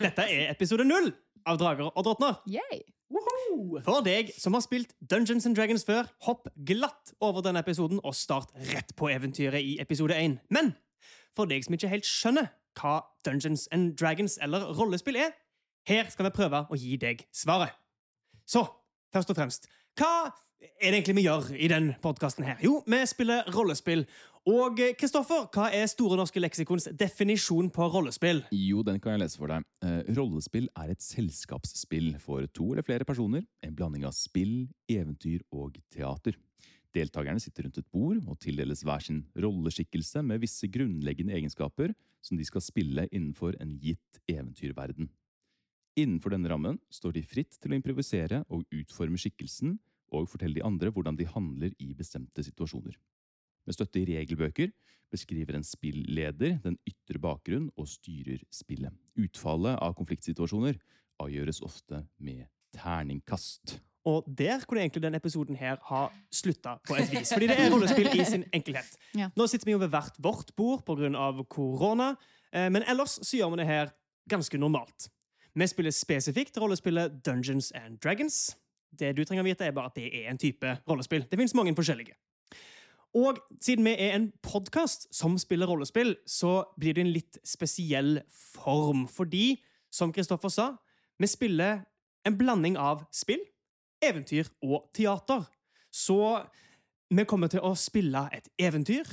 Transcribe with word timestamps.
Dette 0.00 0.24
er 0.24 0.48
episode 0.48 0.84
null 0.88 1.10
av 1.48 1.58
Drager 1.60 1.90
og 1.90 2.04
drottner. 2.06 2.38
Yay. 2.48 2.80
For 3.84 4.00
deg 4.06 4.30
som 4.38 4.54
har 4.56 4.62
spilt 4.64 4.94
Dungeons 5.10 5.44
and 5.48 5.56
Dragons 5.58 5.84
før, 5.84 6.08
hopp 6.24 6.48
glatt 6.68 7.12
over 7.20 7.44
denne 7.44 7.60
episoden 7.60 8.00
og 8.00 8.14
start 8.16 8.52
rett 8.70 8.94
på 8.96 9.10
eventyret 9.12 9.60
i 9.60 9.74
episode 9.82 10.16
1. 10.16 10.38
Men 10.48 10.72
for 11.36 11.50
deg 11.50 11.66
som 11.66 11.76
ikke 11.76 11.90
helt 11.90 12.08
skjønner 12.08 12.48
hva 12.80 13.00
Dungeons 13.26 13.66
and 13.74 13.92
Dragons 14.00 14.38
eller 14.40 14.70
rollespill 14.78 15.18
er, 15.20 15.34
her 15.90 16.08
skal 16.12 16.30
vi 16.30 16.36
prøve 16.38 16.62
å 16.70 16.78
gi 16.78 16.96
deg 17.00 17.26
svaret. 17.34 17.74
Så, 18.48 18.64
først 19.12 19.34
og 19.34 19.36
fremst, 19.36 19.68
hva 19.98 20.30
er 20.60 20.92
det 20.92 21.00
egentlig 21.00 21.18
vi 21.20 21.26
gjør 21.26 21.50
i 21.56 21.68
den 21.72 21.92
podkasten 22.04 22.46
her? 22.46 22.56
Jo, 22.64 22.80
vi 22.88 23.02
spiller 23.08 23.48
rollespill. 23.52 24.06
Og 24.48 24.78
Kristoffer, 24.96 25.42
hva 25.52 25.66
er 25.76 25.84
Store 25.90 26.16
norske 26.16 26.40
leksikons 26.40 26.88
definisjon 26.96 27.68
på 27.74 27.88
rollespill? 27.92 28.40
Jo, 28.56 28.80
den 28.86 28.96
kan 29.02 29.12
jeg 29.12 29.20
lese 29.20 29.36
for 29.36 29.52
deg. 29.52 29.66
Eh, 29.84 29.98
rollespill 30.16 30.70
er 30.80 30.94
et 30.94 31.04
selskapsspill 31.04 32.14
for 32.22 32.46
to 32.56 32.70
eller 32.72 32.86
flere 32.86 33.04
personer. 33.04 33.44
En 33.60 33.74
blanding 33.76 34.06
av 34.08 34.16
spill, 34.16 34.70
eventyr 34.88 35.44
og 35.52 35.76
teater. 35.92 36.38
Deltakerne 36.96 37.42
sitter 37.42 37.68
rundt 37.68 37.82
et 37.82 37.90
bord 37.92 38.24
og 38.24 38.40
tildeles 38.40 38.80
hver 38.82 39.04
sin 39.04 39.20
rolleskikkelse 39.36 40.24
med 40.26 40.40
visse 40.42 40.72
grunnleggende 40.72 41.36
egenskaper 41.36 41.92
som 42.24 42.40
de 42.40 42.48
skal 42.48 42.64
spille 42.64 43.06
innenfor 43.12 43.60
en 43.60 43.76
gitt 43.78 44.24
eventyrverden. 44.24 45.12
Innenfor 46.00 46.32
denne 46.32 46.48
rammen 46.48 46.80
står 46.88 47.18
de 47.18 47.26
fritt 47.28 47.60
til 47.60 47.74
å 47.74 47.78
improvisere 47.78 48.42
og 48.48 48.64
utforme 48.72 49.20
skikkelsen 49.20 49.76
og 50.16 50.28
fortelle 50.32 50.56
de 50.56 50.66
andre 50.66 50.90
hvordan 50.90 51.18
de 51.20 51.28
handler 51.28 51.76
i 51.78 51.92
bestemte 51.94 52.42
situasjoner. 52.46 52.96
Med 53.66 53.76
støtte 53.76 54.00
i 54.00 54.06
regelbøker 54.08 54.72
beskriver 55.10 55.58
en 55.58 55.66
spilleder 55.66 56.58
den 56.64 56.78
ytre 56.88 57.20
bakgrunn 57.22 57.68
og 57.76 57.88
styrer 57.90 58.42
spillet. 58.54 58.94
Utfallet 59.18 59.78
av 59.82 59.94
konfliktsituasjoner 59.98 60.78
avgjøres 61.20 61.60
ofte 61.66 62.04
med 62.22 62.46
terningkast. 62.76 63.80
Og 64.08 64.24
der 64.38 64.62
kunne 64.64 64.80
egentlig 64.80 65.02
denne 65.04 65.18
episoden 65.20 65.58
her 65.60 65.76
ha 65.90 66.06
slutta 66.32 66.78
på 66.88 66.96
et 66.96 67.10
vis. 67.12 67.32
Fordi 67.34 67.50
det 67.50 67.58
er 67.60 67.72
rollespill 67.72 68.08
i 68.16 68.24
sin 68.24 68.46
enkelhet. 68.56 68.96
Ja. 69.18 69.28
Nå 69.36 69.46
sitter 69.50 69.68
vi 69.68 69.74
jo 69.74 69.82
ved 69.82 69.92
hvert 69.92 70.16
vårt 70.18 70.54
bord 70.56 70.84
pga. 70.86 71.44
korona, 71.48 72.14
eh, 72.52 72.70
men 72.70 72.82
ellers 72.88 73.18
så 73.20 73.36
gjør 73.36 73.50
vi 73.50 73.56
det 73.56 73.66
her 73.66 73.92
ganske 74.28 74.58
normalt. 74.58 75.10
Vi 75.54 75.66
spiller 75.66 75.90
spesifikt 75.90 76.56
rollespillet 76.58 77.20
Dungeons 77.26 77.72
and 77.72 77.98
Dragons. 77.98 78.56
Det 78.98 79.16
du 79.16 79.24
trenger 79.24 79.42
å 79.42 79.48
vite, 79.50 79.66
er 79.66 79.72
bare 79.72 79.86
at 79.86 79.94
det 79.94 80.08
er 80.14 80.30
en 80.30 80.38
type 80.38 80.78
rollespill. 80.88 81.26
Det 81.28 81.38
finnes 81.38 81.54
mange 81.54 81.74
forskjellige. 81.74 82.14
Og 83.16 83.40
siden 83.58 83.84
vi 83.88 83.96
er 83.98 84.14
en 84.14 84.28
podkast 84.42 85.08
som 85.14 85.38
spiller 85.38 85.66
rollespill, 85.66 86.14
så 86.26 86.62
blir 86.78 86.94
det 86.94 87.04
en 87.04 87.14
litt 87.14 87.38
spesiell 87.46 88.20
form. 88.30 89.08
Fordi, 89.10 89.58
som 89.90 90.12
Kristoffer 90.14 90.52
sa, 90.52 90.68
vi 91.18 91.26
spiller 91.26 91.82
en 92.26 92.38
blanding 92.38 92.78
av 92.78 93.02
spill, 93.14 93.42
eventyr 94.02 94.52
og 94.62 94.92
teater. 94.94 95.42
Så 95.90 96.20
vi 97.10 97.26
kommer 97.26 97.50
til 97.50 97.64
å 97.66 97.74
spille 97.74 98.28
et 98.36 98.46
eventyr 98.62 99.08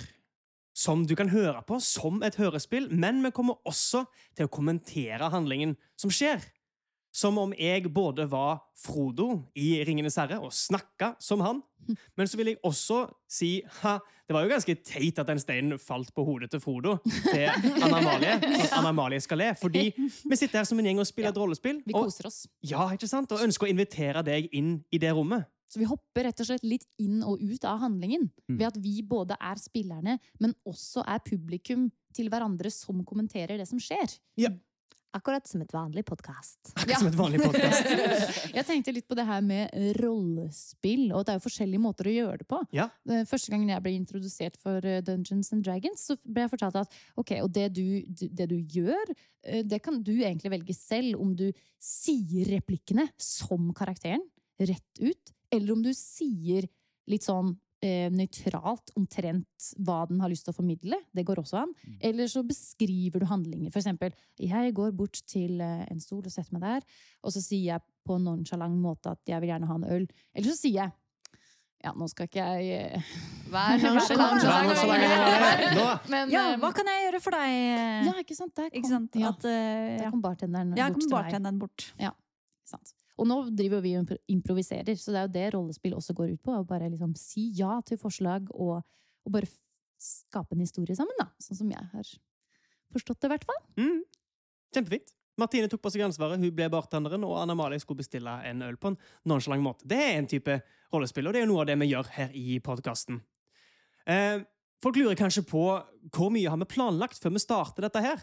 som 0.78 1.08
du 1.10 1.16
kan 1.18 1.32
høre 1.34 1.64
på 1.66 1.80
som 1.82 2.22
et 2.22 2.38
hørespill, 2.38 2.92
men 2.94 3.24
vi 3.26 3.34
kommer 3.34 3.58
også 3.66 4.04
til 4.38 4.46
å 4.46 4.54
kommentere 4.54 5.32
handlingen 5.34 5.74
som 5.98 6.14
skjer. 6.14 6.44
Som 7.18 7.40
om 7.42 7.54
jeg 7.58 7.88
både 7.94 8.28
var 8.30 8.60
Frodo 8.78 9.32
i 9.58 9.72
Ringenes 9.88 10.20
herre 10.22 10.38
og 10.44 10.52
snakka 10.54 11.16
som 11.24 11.42
han. 11.42 11.64
Men 12.20 12.30
så 12.30 12.38
vil 12.38 12.52
jeg 12.52 12.60
også 12.68 13.00
si 13.32 13.50
ha, 13.80 13.96
det 14.28 14.36
var 14.36 14.44
jo 14.46 14.52
ganske 14.52 14.76
teit 14.86 15.18
at 15.24 15.30
den 15.32 15.40
steinen 15.42 15.80
falt 15.82 16.12
på 16.14 16.26
hodet 16.28 16.52
til 16.54 16.62
Frodo 16.62 16.98
til 17.08 17.48
Anna-Malie. 17.48 18.36
Anna 18.76 18.92
Amalie 18.92 19.22
skal 19.24 19.42
le. 19.42 19.52
Fordi 19.58 19.88
vi 19.98 20.38
sitter 20.38 20.60
her 20.62 20.68
som 20.70 20.78
en 20.82 20.90
gjeng 20.92 21.02
og 21.02 21.10
spiller 21.10 21.32
et 21.34 21.40
rollespill. 21.42 21.80
Vi 21.88 21.96
Og, 21.96 22.10
koser 22.12 22.30
oss. 22.30 22.42
ja, 22.62 22.86
ikke 22.94 23.10
sant? 23.10 23.32
og 23.34 23.42
ønsker 23.48 23.66
å 23.66 23.72
invitere 23.72 24.22
deg 24.28 24.52
inn 24.54 24.76
i 24.94 25.00
det 25.02 25.16
rommet. 25.18 25.48
Så 25.68 25.82
vi 25.82 25.88
hopper 25.90 26.30
rett 26.30 26.40
og 26.44 26.48
slett 26.48 26.64
litt 26.64 26.86
inn 27.04 27.20
og 27.28 27.42
ut 27.44 27.66
av 27.68 27.82
handlingen. 27.82 28.30
Mm. 28.48 28.60
Ved 28.60 28.68
at 28.70 28.78
vi 28.80 29.02
både 29.04 29.36
er 29.36 29.60
spillerne, 29.60 30.14
men 30.40 30.54
også 30.68 31.04
er 31.04 31.20
publikum 31.26 31.90
til 32.16 32.30
hverandre 32.32 32.72
som 32.72 33.02
kommenterer 33.08 33.60
det 33.60 33.66
som 33.68 33.82
skjer. 33.82 34.14
Akkurat 35.18 35.48
som 35.50 35.62
et 35.64 35.72
vanlig 35.74 36.04
podkast. 36.06 36.74
Ja. 36.86 37.00
som 37.00 37.08
et 37.10 37.16
vanlig 37.18 37.40
podcast. 37.42 37.88
Jeg 38.58 38.66
tenkte 38.68 38.94
litt 38.94 39.08
på 39.10 39.16
det 39.18 39.26
her 39.26 39.42
med 39.42 39.74
rollespill, 39.98 41.08
og 41.16 41.26
det 41.26 41.34
er 41.34 41.40
jo 41.40 41.46
forskjellige 41.48 41.82
måter 41.82 42.10
å 42.10 42.14
gjøre 42.14 42.42
det 42.44 42.48
på. 42.52 42.60
Ja. 42.76 42.86
Eh, 43.10 43.24
Første 43.30 43.54
gangen 43.54 43.72
jeg 43.72 43.84
ble 43.86 43.96
introdusert 43.98 44.60
for 44.62 44.86
eh, 44.86 45.00
Dungeons 45.06 45.50
and 45.56 45.66
Dragons, 45.66 46.04
så 46.10 46.18
ble 46.22 46.46
jeg 46.46 46.54
fortalt 46.54 46.78
at 46.84 46.98
ok, 47.18 47.34
og 47.42 47.50
det 47.56 47.68
du, 47.80 47.86
det 48.08 48.50
du 48.52 48.58
gjør, 48.78 49.14
eh, 49.48 49.64
det 49.66 49.82
kan 49.86 49.98
du 50.06 50.14
egentlig 50.20 50.54
velge 50.54 50.78
selv 50.78 51.18
om 51.24 51.34
du 51.40 51.48
sier 51.82 52.54
replikkene 52.54 53.08
som 53.18 53.72
karakteren, 53.78 54.22
rett 54.62 55.02
ut, 55.02 55.34
eller 55.54 55.74
om 55.74 55.82
du 55.86 55.94
sier 55.98 56.70
litt 57.10 57.26
sånn 57.26 57.56
nøytralt 57.84 58.90
omtrent 58.98 59.68
hva 59.86 60.00
den 60.10 60.22
har 60.24 60.32
lyst 60.32 60.48
til 60.48 60.54
å 60.54 60.58
formidle. 60.58 60.98
Det 61.14 61.26
går 61.28 61.44
også 61.44 61.60
an. 61.62 61.74
Eller 62.02 62.30
så 62.32 62.42
beskriver 62.46 63.22
du 63.22 63.28
handlinger. 63.30 63.70
For 63.70 63.80
eksempel, 63.84 64.16
jeg 64.42 64.74
går 64.74 64.96
bort 64.98 65.20
til 65.30 65.62
eh, 65.62 65.84
en 65.92 66.02
stol 66.02 66.26
og 66.26 66.34
setter 66.34 66.56
meg 66.58 66.66
der, 66.66 66.88
og 67.22 67.36
så 67.36 67.44
sier 67.44 67.76
jeg 67.76 67.86
på 68.08 68.18
en 68.18 68.26
nonchalant 68.32 68.80
måte 68.82 69.14
at 69.14 69.22
jeg 69.30 69.44
vil 69.44 69.52
gjerne 69.52 69.70
ha 69.70 69.78
en 69.78 69.90
øl. 69.98 70.08
Eller 70.34 70.50
så 70.50 70.58
sier 70.58 70.80
jeg 70.82 70.96
ja, 71.86 71.92
nå 71.94 72.08
skal 72.10 72.26
ikke 72.26 72.42
jeg 72.42 72.88
eh, 72.98 73.10
Vær 73.54 73.78
nonchalant. 73.84 74.42
Ja, 76.34 76.48
eh, 76.50 76.58
hva 76.58 76.72
kan 76.74 76.90
jeg 76.90 77.04
gjøre 77.06 77.22
for 77.22 77.38
deg? 77.38 77.58
Ja, 78.10 78.16
ikke 78.24 78.38
sant? 78.40 78.56
Der 78.58 78.72
kom, 78.72 78.80
Ikke 78.82 78.90
sant? 78.90 79.20
Ja, 79.22 79.30
At, 79.36 79.46
uh, 79.46 79.52
der 80.02 80.10
kom 80.10 80.24
bartenderen 80.26 80.74
Ja, 80.74 80.88
bort 80.90 80.98
kom 80.98 81.06
til 81.06 81.14
meg. 81.14 81.28
bartenderen 81.30 81.62
bort. 81.62 81.92
Sant. 82.68 82.98
Og 83.18 83.28
nå 83.30 83.38
driver 83.58 83.82
vi 83.82 83.96
og 83.98 84.04
impro- 84.06 84.20
improviserer, 84.30 84.98
så 85.00 85.14
det 85.14 85.20
er 85.20 85.28
jo 85.28 85.34
det 85.36 85.46
rollespill 85.56 85.96
også 85.98 86.14
går 86.18 86.36
ut 86.36 86.44
på. 86.46 86.54
Å 86.54 86.66
bare 86.68 86.90
liksom 86.94 87.16
si 87.18 87.50
ja 87.58 87.80
til 87.86 87.98
forslag, 88.02 88.52
og, 88.54 88.84
og 89.26 89.34
bare 89.34 89.50
skape 89.98 90.54
en 90.54 90.62
historie 90.62 90.96
sammen, 90.98 91.18
da. 91.18 91.32
Sånn 91.42 91.58
som 91.64 91.72
jeg 91.74 91.88
har 91.94 92.12
forstått 92.94 93.24
det, 93.24 93.30
i 93.30 93.34
hvert 93.34 93.48
fall. 93.50 93.64
Mm. 93.82 94.04
Kjempefint. 94.78 95.14
Martine 95.38 95.70
tok 95.70 95.84
på 95.84 95.92
seg 95.94 96.02
ansvaret, 96.02 96.42
hun 96.42 96.54
ble 96.58 96.66
bartenderen, 96.74 97.22
og 97.28 97.36
Anna 97.38 97.54
Malie 97.58 97.82
skulle 97.82 98.02
bestille 98.02 98.32
en 98.50 98.64
øl 98.66 98.78
på 98.82 98.90
en 98.90 99.00
nonchalant 99.30 99.62
måte. 99.62 99.86
Det 99.86 100.00
er 100.02 100.16
en 100.18 100.30
type 100.30 100.56
rollespill, 100.94 101.30
og 101.30 101.36
det 101.36 101.42
er 101.42 101.46
jo 101.46 101.52
noe 101.52 101.62
av 101.62 101.68
det 101.70 101.76
vi 101.78 101.92
gjør 101.92 102.10
her 102.16 102.34
i 102.38 102.58
podkasten. 102.66 103.20
Eh, 104.10 104.40
folk 104.84 104.98
lurer 105.00 105.18
kanskje 105.18 105.44
på 105.48 105.64
hvor 106.14 106.30
mye 106.34 106.50
har 106.50 106.60
vi 106.62 106.68
planlagt 106.70 107.20
før 107.22 107.34
vi 107.36 107.42
starter 107.44 107.88
dette 107.88 108.02
her. 108.04 108.22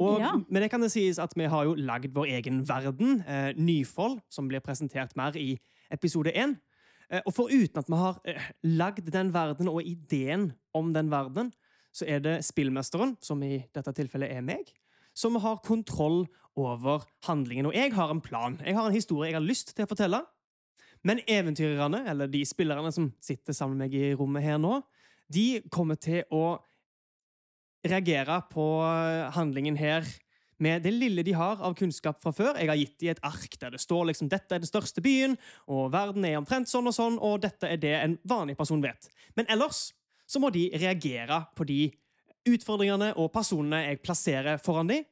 Og 0.00 0.20
Ja. 0.20 0.32
med 0.48 0.62
det 0.62 0.70
kan 0.70 0.80
det 0.80 0.90
sies 0.92 1.18
at 1.18 1.32
vi 1.36 1.44
har 1.44 1.64
jo 1.64 1.74
lagd 1.74 2.12
vår 2.14 2.26
egen 2.38 2.64
verden, 2.68 3.22
eh, 3.26 3.52
Nyfold, 3.56 4.20
som 4.30 4.48
blir 4.48 4.60
presentert 4.60 5.16
mer 5.16 5.32
i 5.36 5.58
episode 5.90 6.32
én. 6.32 6.58
Eh, 7.10 7.20
og 7.26 7.34
foruten 7.34 7.76
at 7.78 7.88
vi 7.88 7.96
har 7.96 8.20
eh, 8.24 8.40
lagd 8.64 9.10
den 9.10 9.32
verden 9.32 9.68
og 9.68 9.82
ideen 9.82 10.52
om 10.74 10.92
den 10.92 11.10
verden, 11.10 11.52
så 11.92 12.06
er 12.06 12.20
det 12.20 12.44
spillmesteren, 12.44 13.16
som 13.20 13.42
i 13.42 13.64
dette 13.74 13.92
tilfellet 13.92 14.30
er 14.30 14.42
meg, 14.42 14.70
som 15.12 15.34
har 15.36 15.56
kontroll 15.64 16.28
over 16.56 17.04
handlingen. 17.26 17.66
Og 17.66 17.74
jeg 17.74 17.92
har 17.92 18.10
en 18.10 18.20
plan. 18.20 18.60
Jeg 18.64 18.74
har 18.76 18.86
en 18.86 18.94
historie 18.94 19.32
jeg 19.32 19.40
har 19.40 19.46
lyst 19.48 19.74
til 19.74 19.84
å 19.84 19.88
fortelle. 19.88 20.22
Men 21.02 21.18
eventyrerne, 21.26 22.06
eller 22.08 22.28
de 22.28 22.44
spillerne 22.44 22.92
som 22.92 23.12
sitter 23.20 23.52
sammen 23.52 23.78
med 23.78 23.90
meg 23.90 23.94
i 24.00 24.14
rommet 24.14 24.42
her 24.44 24.58
nå, 24.58 24.82
de 25.30 25.60
kommer 25.70 25.98
til 26.00 26.24
å 26.34 26.58
reagere 27.86 28.42
på 28.50 28.64
handlingen 29.36 29.78
her 29.80 30.04
med 30.60 30.82
det 30.84 30.92
lille 30.92 31.24
de 31.24 31.32
har 31.32 31.62
av 31.64 31.74
kunnskap 31.78 32.20
fra 32.20 32.32
før. 32.36 32.58
Jeg 32.60 32.68
har 32.68 32.76
gitt 32.76 32.98
dem 33.00 33.14
et 33.14 33.22
ark 33.24 33.56
der 33.62 33.72
det 33.72 33.80
står 33.80 34.10
liksom 34.10 34.28
dette 34.28 34.54
er 34.54 34.60
den 34.60 34.68
største 34.68 35.00
byen, 35.04 35.38
og 35.70 35.88
verden 35.94 36.26
er 36.28 36.36
omtrent 36.40 36.68
sånn 36.68 36.90
og 36.90 36.96
sånn, 36.96 37.16
og 37.16 37.40
dette 37.46 37.70
er 37.70 37.80
det 37.80 37.94
en 37.96 38.18
vanlig 38.28 38.58
person 38.58 38.82
vet. 38.84 39.08
Men 39.38 39.48
ellers 39.52 39.88
så 40.28 40.42
må 40.42 40.52
de 40.52 40.68
reagere 40.76 41.40
på 41.56 41.64
de 41.68 41.80
utfordringene 42.50 43.14
og 43.20 43.32
personene 43.32 43.82
jeg 43.86 44.02
plasserer 44.04 44.60
foran 44.62 44.92
dem, 44.92 45.08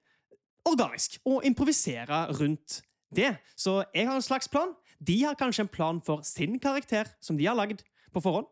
organisk, 0.68 1.16
og 1.24 1.46
improvisere 1.48 2.26
rundt 2.36 2.82
det. 3.14 3.32
Så 3.56 3.80
jeg 3.94 4.04
har 4.09 4.18
en 4.18 4.24
slags 4.24 4.50
plan. 4.53 4.74
De 5.00 5.16
har 5.22 5.38
kanskje 5.38 5.64
en 5.64 5.72
plan 5.72 6.00
for 6.04 6.21
sin 6.28 6.59
karakter, 6.60 7.09
som 7.24 7.38
de 7.38 7.47
har 7.48 7.56
lagd 7.56 7.80
på 8.12 8.21
forhånd. 8.21 8.48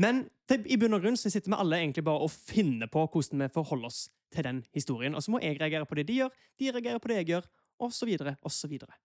Men 0.00 0.24
til, 0.48 0.64
i 0.66 0.78
bunn 0.80 0.96
og 0.96 1.04
grunn 1.04 1.18
så 1.20 1.30
sitter 1.32 1.52
vi 1.52 1.58
alle 1.58 1.80
egentlig 1.82 2.04
bare 2.06 2.24
og 2.24 2.32
finner 2.32 2.90
på 2.92 3.04
hvordan 3.12 3.44
vi 3.44 3.52
forholder 3.52 3.90
oss 3.90 4.04
til 4.32 4.46
den 4.46 4.62
historien. 4.72 5.16
Og 5.16 5.24
så 5.24 5.34
må 5.34 5.42
jeg 5.42 5.58
reagere 5.60 5.88
på 5.88 5.98
det 5.98 6.06
de 6.08 6.20
gjør, 6.22 6.36
de 6.60 6.70
reagerer 6.72 7.02
på 7.02 7.12
det 7.12 7.22
jeg 7.22 7.30
gjør, 7.34 7.48
og 7.82 7.92
så 7.94 8.08
videre, 8.08 8.36
og 8.42 8.54
så 8.54 8.70
videre. 8.70 8.96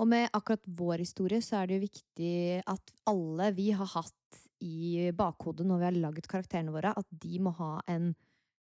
Og 0.00 0.08
med 0.08 0.30
akkurat 0.32 0.64
vår 0.64 1.02
historie 1.02 1.42
så 1.44 1.60
er 1.60 1.68
det 1.68 1.76
jo 1.76 1.84
viktig 1.88 2.34
at 2.72 2.92
alle 3.10 3.50
vi 3.56 3.68
har 3.76 3.90
hatt 3.92 4.40
i 4.64 5.10
bakhodet 5.16 5.66
når 5.66 5.80
vi 5.80 5.88
har 5.88 6.00
lagd 6.06 6.28
karakterene 6.30 6.72
våre, 6.72 6.92
at 6.96 7.08
de 7.10 7.40
må 7.42 7.52
ha 7.58 7.74
en 7.90 8.12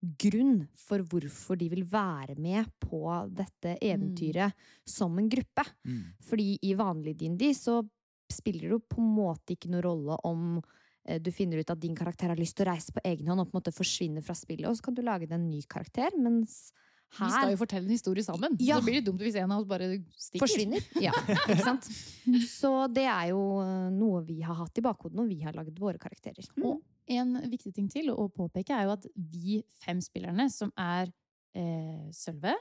grunn 0.04 0.66
for 0.76 1.04
hvorfor 1.08 1.58
de 1.58 1.70
vil 1.72 1.86
være 1.88 2.36
med 2.42 2.68
på 2.84 3.08
dette 3.32 3.78
eventyret 3.80 4.52
som 4.86 5.16
en 5.18 5.30
gruppe. 5.32 5.64
Mm. 5.88 6.02
Fordi 6.28 6.48
i 6.68 6.74
vanlig 6.78 7.16
DND 7.22 7.46
så 7.56 7.80
spiller 8.32 8.68
det 8.68 8.74
jo 8.76 8.82
på 8.84 9.00
en 9.02 9.14
måte 9.16 9.56
ikke 9.56 9.72
noen 9.72 9.86
rolle 9.86 10.18
om 10.28 10.58
du 11.20 11.32
finner 11.36 11.60
ut 11.60 11.70
at 11.74 11.80
din 11.84 11.96
karakter 11.96 12.32
har 12.32 12.40
lyst 12.40 12.56
til 12.56 12.64
å 12.68 12.72
reise 12.72 12.94
på 12.96 13.02
egen 13.04 13.28
hånd 13.28 13.42
og 13.44 13.50
på 13.50 13.58
en 13.58 13.60
måte 13.62 13.74
forsvinne 13.76 14.22
fra 14.24 14.36
spillet, 14.38 14.70
og 14.70 14.78
så 14.80 14.86
kan 14.86 14.96
du 14.96 15.02
lage 15.04 15.28
deg 15.28 15.36
en 15.36 15.50
ny 15.50 15.60
karakter, 15.68 16.16
mens 16.16 16.72
Vi 17.14 17.28
skal 17.30 17.52
jo 17.52 17.58
fortelle 17.60 17.86
en 17.86 17.92
historie 17.94 18.24
sammen. 18.26 18.56
Ja. 18.64 18.80
Så 18.80 18.86
blir 18.88 18.96
det 18.98 19.04
dumt 19.06 19.22
hvis 19.22 19.36
en 19.38 19.52
av 19.54 19.60
oss 19.62 19.68
bare 19.70 19.90
stikker. 20.18 20.42
forsvinner. 20.48 20.82
Ja, 21.04 21.12
ikke 21.46 21.60
sant? 21.62 21.86
Så 22.50 22.72
det 22.90 23.04
er 23.06 23.28
jo 23.34 23.44
eh, 23.62 23.90
noe 23.94 24.24
vi 24.26 24.40
har 24.42 24.56
hatt 24.64 24.80
i 24.80 24.82
bakhodet 24.82 25.20
når 25.20 25.28
vi 25.30 25.38
har 25.44 25.54
lagd 25.54 25.78
våre 25.78 26.00
karakterer. 26.02 26.48
Og 26.64 26.80
en 27.14 27.36
viktig 27.52 27.74
ting 27.76 27.90
til 27.92 28.10
å 28.16 28.26
påpeke 28.34 28.74
er 28.74 28.88
jo 28.88 28.96
at 28.96 29.06
vi 29.14 29.60
fem 29.84 30.00
spillerne, 30.02 30.48
som 30.50 30.72
er 30.80 31.12
eh, 31.54 32.08
Sølve, 32.16 32.56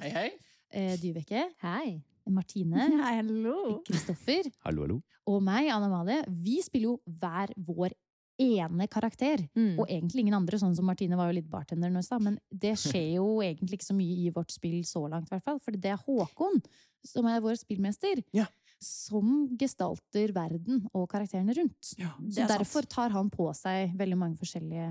Hei, 0.00 0.08
hei. 0.14 0.28
eh, 0.72 0.94
Dyveke, 1.02 1.44
Hei. 1.60 1.98
Martine, 2.32 2.88
Hallo! 3.02 3.80
Kristoffer 3.86 4.50
Hallo, 4.64 4.82
hallo. 4.86 5.00
og 5.26 5.42
meg, 5.42 5.68
Anna 5.72 5.88
Malie. 5.88 6.24
vi 6.28 6.60
spiller 6.62 6.92
jo 6.92 7.00
hver 7.20 7.52
vår 7.56 7.92
ene 8.40 8.86
karakter. 8.88 9.42
Mm. 9.54 9.74
Og 9.78 9.86
egentlig 9.92 10.22
ingen 10.24 10.34
andre, 10.38 10.56
sånn 10.56 10.74
som 10.74 10.86
Martine 10.88 11.14
var 11.18 11.28
jo 11.28 11.36
litt 11.36 11.50
bartender 11.50 11.90
nå 11.92 12.00
i 12.00 12.06
stad. 12.06 12.22
Men 12.24 12.38
det 12.50 12.72
skjer 12.80 13.16
jo 13.18 13.26
egentlig 13.44 13.76
ikke 13.80 13.90
så 13.90 13.96
mye 13.98 14.16
i 14.16 14.30
vårt 14.32 14.50
spill 14.54 14.78
så 14.88 15.02
langt, 15.12 15.28
i 15.28 15.34
hvert 15.34 15.44
fall. 15.44 15.58
For 15.60 15.76
det 15.76 15.90
er 15.92 16.00
Håkon, 16.06 16.62
som 17.04 17.26
er 17.28 17.42
vår 17.44 17.58
spillmester, 17.60 18.22
Ja. 18.32 18.46
som 18.80 19.44
gestalter 19.60 20.32
verden 20.32 20.86
og 20.96 21.08
karakterene 21.12 21.52
rundt. 21.58 21.92
Ja. 22.00 22.14
Så 22.30 22.40
er 22.40 22.48
sant. 22.48 22.58
derfor 22.58 22.88
tar 22.88 23.10
han 23.12 23.28
på 23.30 23.50
seg 23.54 23.92
veldig 24.00 24.16
mange 24.16 24.40
forskjellige 24.40 24.88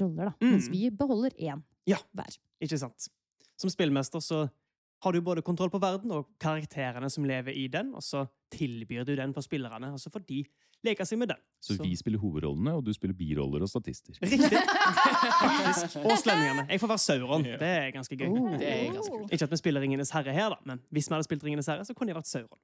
roller, 0.00 0.28
da. 0.28 0.34
Mm. 0.44 0.50
Mens 0.52 0.68
vi 0.68 0.90
beholder 0.90 1.30
én 1.40 1.62
Ja. 1.88 1.96
hver. 2.14 2.36
Ikke 2.60 2.78
sant? 2.78 3.08
Som 3.56 3.70
spillmester 3.72 4.20
så 4.20 4.50
har 5.00 5.12
du 5.12 5.20
både 5.24 5.42
kontroll 5.42 5.70
på 5.72 5.80
verden 5.80 6.12
og 6.12 6.28
karakterene 6.40 7.08
som 7.10 7.24
lever 7.24 7.56
i 7.56 7.66
den, 7.72 7.94
og 7.96 8.04
så 8.04 8.26
tilbyr 8.52 9.06
du 9.08 9.14
den 9.16 9.32
for 9.32 9.44
spillerne, 9.46 9.92
og 9.94 10.00
så 10.02 10.10
får 10.12 10.24
de 10.28 10.42
leke 10.84 11.04
seg 11.08 11.20
med 11.20 11.30
den. 11.32 11.40
Så 11.60 11.76
vi 11.80 11.92
spiller 11.96 12.20
hovedrollene, 12.20 12.74
og 12.76 12.84
du 12.84 12.92
spiller 12.96 13.16
biroller 13.16 13.64
og 13.64 13.70
statister. 13.70 14.16
Riktig! 14.20 14.60
Faktisk. 14.60 15.98
Og 16.04 16.16
slemmingene. 16.20 16.66
Jeg 16.68 16.82
får 16.82 16.92
være 16.92 17.04
Sauron. 17.04 17.46
Yeah. 17.46 17.58
Det 17.60 17.70
er 17.78 17.88
ganske 17.96 18.16
gøy. 18.16 18.28
Oh. 18.28 18.50
Det 18.58 18.68
er 18.68 18.84
ganske 18.92 19.16
kult. 19.16 19.32
Ikke 19.32 19.48
at 19.48 19.54
vi 19.54 19.60
spiller 19.60 19.84
Ringenes 19.84 20.12
herre 20.16 20.36
her, 20.36 20.54
da, 20.54 20.60
men 20.68 20.84
hvis 20.90 21.08
vi 21.10 21.16
hadde 21.16 21.28
spilt 21.28 21.44
Ringenes 21.48 21.70
herre, 21.70 21.84
så 21.88 21.96
kunne 21.96 22.12
jeg 22.12 22.20
vært 22.20 22.30
Sauron. 22.32 22.60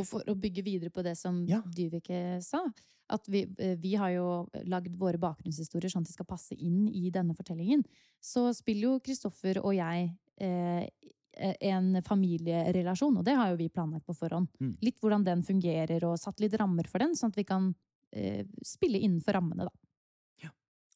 Og 0.00 0.06
for 0.08 0.26
å 0.26 0.34
bygge 0.34 0.64
videre 0.66 0.92
på 0.92 1.04
det 1.06 1.16
som 1.18 1.44
Ja. 1.48 1.60
Dyvike 1.76 2.40
sa, 2.42 2.64
at 3.10 3.28
vi, 3.28 3.44
eh, 3.58 3.76
vi 3.76 3.94
har 3.94 4.10
jo 4.14 4.26
lagd 4.66 4.96
våre 4.98 5.18
bakgrunnshistorier 5.18 5.90
sånn 5.90 6.02
at 6.02 6.10
de 6.10 6.16
skal 6.16 6.28
passe 6.28 6.54
inn 6.58 6.88
i 6.88 7.10
denne 7.10 7.34
fortellingen, 7.34 7.84
så 8.22 8.50
spiller 8.54 8.88
jo 8.88 9.00
Kristoffer 9.00 9.60
og 9.62 9.74
jeg 9.74 10.10
eh, 10.40 10.88
en 11.32 12.02
familierelasjon, 12.02 13.20
og 13.20 13.24
det 13.24 13.36
har 13.38 13.52
jo 13.52 13.60
vi 13.60 13.68
planlagt 13.72 14.06
på 14.08 14.16
forhånd. 14.18 14.48
Mm. 14.60 14.72
Litt 14.82 14.98
hvordan 15.00 15.24
den 15.24 15.44
fungerer, 15.46 16.04
og 16.08 16.18
satt 16.18 16.42
litt 16.42 16.56
rammer 16.58 16.88
for 16.90 17.02
den, 17.02 17.14
sånn 17.18 17.30
at 17.30 17.38
vi 17.38 17.46
kan 17.48 17.70
eh, 18.12 18.42
spille 18.66 18.98
innenfor 18.98 19.38
rammene, 19.38 19.68
da. 19.68 19.74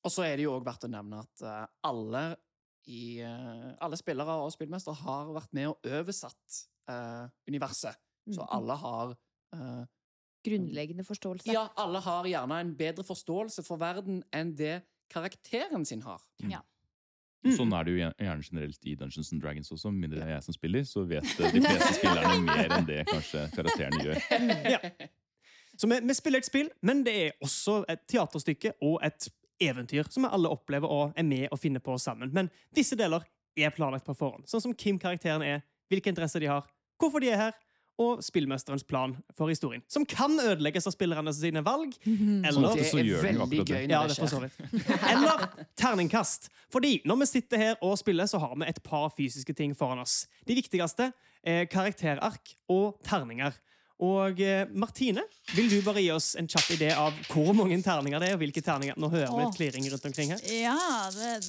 Og 0.04 0.12
så 0.12 0.26
er 0.26 0.36
det 0.36 0.44
jo 0.44 0.54
òg 0.58 0.66
verdt 0.66 0.84
å 0.84 0.92
nevne 0.92 1.22
at 1.24 1.44
uh, 1.46 1.64
alle, 1.88 2.24
i, 2.92 3.22
uh, 3.24 3.72
alle 3.80 3.96
spillere 3.96 4.36
og 4.44 4.52
spillmestere 4.52 5.00
har 5.00 5.30
vært 5.32 5.54
med 5.56 5.70
og 5.70 5.88
oversatt 5.88 6.58
uh, 6.92 7.24
universet. 7.48 7.96
Så 8.28 8.40
Mm. 8.40 8.48
alle 8.56 8.74
har 8.80 9.10
eh, 9.52 9.84
Grunnleggende 10.44 11.04
forståelse. 11.04 11.52
Ja, 11.52 11.66
alle 11.76 12.00
har 12.00 12.24
gjerne 12.24 12.60
en 12.60 12.70
bedre 12.76 13.04
forståelse 13.04 13.60
for 13.66 13.76
verden 13.76 14.22
enn 14.32 14.54
det 14.56 14.78
karakteren 15.12 15.84
sin 15.84 16.00
har. 16.04 16.24
Sånn 17.52 17.74
er 17.76 17.84
det 17.84 17.92
jo 17.92 17.98
gjerne 18.00 18.46
generelt 18.46 18.88
i 18.88 18.94
Dungeons 18.96 19.32
and 19.34 19.42
Dragons 19.42 19.72
også. 19.74 19.92
Mindre 19.92 20.20
det 20.20 20.24
er 20.24 20.32
jeg 20.36 20.46
som 20.46 20.56
spiller, 20.56 20.86
så 20.88 21.04
vet 21.08 21.28
de 21.38 21.60
fleste 21.60 21.92
spillerne 21.98 22.38
mer 22.46 22.72
enn 22.78 22.88
det 22.88 23.02
kanskje 23.10 23.44
karakterene 23.54 24.00
gjør. 24.06 24.24
Ja. 24.74 24.80
Så 25.76 25.88
vi, 25.90 25.98
vi 26.06 26.14
spiller 26.14 26.38
et 26.38 26.46
spill, 26.46 26.68
men 26.86 27.02
det 27.04 27.14
er 27.18 27.32
også 27.42 27.80
et 27.90 28.04
teaterstykke 28.10 28.76
og 28.86 29.00
et 29.04 29.26
eventyr 29.62 30.06
som 30.10 30.24
vi 30.24 30.30
alle 30.36 30.50
opplever 30.54 30.90
og 30.90 31.18
er 31.18 31.26
med 31.26 31.48
å 31.52 31.58
finne 31.58 31.82
på 31.82 31.96
sammen. 31.98 32.30
Men 32.34 32.50
visse 32.74 32.96
deler 32.98 33.26
er 33.58 33.74
planlagt 33.74 34.06
på 34.06 34.14
forhånd. 34.18 34.46
Sånn 34.50 34.62
som 34.62 34.74
Kim-karakteren 34.78 35.42
er, 35.46 35.64
hvilke 35.90 36.10
interesser 36.10 36.42
de 36.42 36.50
har, 36.50 36.66
hvorfor 37.00 37.22
de 37.22 37.32
er 37.34 37.40
her, 37.40 37.58
og 37.98 38.22
spillmesterens 38.24 38.82
plan 38.84 39.12
for 39.38 39.46
historien. 39.52 39.82
Som 39.88 40.04
kan 40.06 40.32
ødelegges 40.40 40.86
av 40.90 40.94
spillerne 40.96 41.32
sine 41.34 41.62
valg, 41.64 41.92
eller 42.04 42.74
Det 42.74 42.88
er 42.94 43.22
veldig 43.22 43.60
det. 43.60 43.66
gøy 43.68 43.88
Ja, 43.88 44.00
når 44.02 44.08
det 44.08 44.16
det 44.16 44.18
er 44.18 44.20
for 44.20 44.26
så 44.26 44.40
skjer. 44.40 44.50
vidt. 44.72 45.10
Eller 45.12 45.44
terningkast. 45.78 46.48
Fordi 46.72 47.00
når 47.06 47.20
vi 47.22 47.26
sitter 47.26 47.56
her 47.58 47.74
og 47.82 47.98
spiller, 48.00 48.26
så 48.26 48.38
har 48.42 48.54
vi 48.58 48.66
et 48.68 48.82
par 48.82 49.10
fysiske 49.16 49.54
ting 49.54 49.76
foran 49.78 49.98
oss. 50.02 50.26
De 50.48 50.54
viktigste 50.58 51.12
er 51.44 51.64
karakterark 51.70 52.54
og 52.68 52.98
terninger. 53.04 53.52
Og 54.02 54.40
eh, 54.42 54.64
Martine, 54.74 55.22
vil 55.54 55.68
du 55.70 55.76
bare 55.86 56.02
gi 56.02 56.08
oss 56.10 56.32
en 56.38 56.48
kjapp 56.50 56.72
idé 56.74 56.88
av 56.98 57.14
hvor 57.30 57.52
mange 57.54 57.76
terninger 57.82 58.18
det 58.18 58.32
er, 58.32 58.34
og 58.34 58.42
hvilke 58.42 58.62
terninger? 58.64 58.96
Nå 58.98 59.10
hører 59.12 59.30
vi 59.30 59.44
litt 59.44 59.58
klirring 59.58 59.86
rundt 59.92 60.08
omkring 60.08 60.32
her. 60.34 60.42
Ja, 60.50 60.74
det 61.14 61.28
er 61.36 61.46